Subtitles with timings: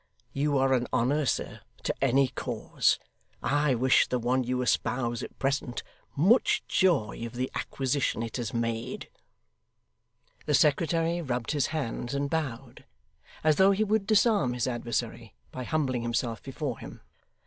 [0.33, 2.97] You are an honour, sir, to any cause.
[3.43, 5.83] I wish the one you espouse at present,
[6.15, 9.11] much joy of the acquisition it has made.'
[10.47, 12.83] The secretary rubbed his hands and bowed,
[13.43, 17.01] as though he would disarm his adversary by humbling himself before him.